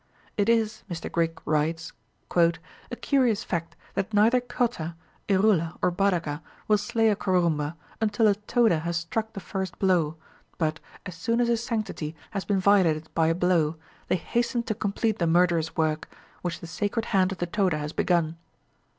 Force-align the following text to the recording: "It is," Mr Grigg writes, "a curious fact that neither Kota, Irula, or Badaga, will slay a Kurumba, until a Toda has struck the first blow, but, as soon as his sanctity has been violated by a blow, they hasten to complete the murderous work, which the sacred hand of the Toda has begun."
"It 0.35 0.49
is," 0.49 0.81
Mr 0.89 1.11
Grigg 1.11 1.37
writes, 1.45 1.93
"a 2.35 2.95
curious 2.99 3.43
fact 3.43 3.75
that 3.93 4.15
neither 4.15 4.41
Kota, 4.41 4.95
Irula, 5.29 5.77
or 5.79 5.91
Badaga, 5.91 6.41
will 6.67 6.79
slay 6.79 7.09
a 7.09 7.15
Kurumba, 7.15 7.75
until 8.01 8.25
a 8.27 8.33
Toda 8.33 8.79
has 8.79 8.97
struck 8.97 9.33
the 9.33 9.39
first 9.39 9.77
blow, 9.77 10.15
but, 10.57 10.79
as 11.05 11.13
soon 11.13 11.39
as 11.39 11.49
his 11.49 11.63
sanctity 11.63 12.15
has 12.31 12.45
been 12.45 12.59
violated 12.59 13.09
by 13.13 13.27
a 13.27 13.35
blow, 13.35 13.75
they 14.07 14.15
hasten 14.15 14.63
to 14.63 14.73
complete 14.73 15.19
the 15.19 15.27
murderous 15.27 15.77
work, 15.77 16.09
which 16.41 16.61
the 16.61 16.65
sacred 16.65 17.05
hand 17.13 17.31
of 17.31 17.37
the 17.37 17.45
Toda 17.45 17.77
has 17.77 17.93
begun." 17.93 18.37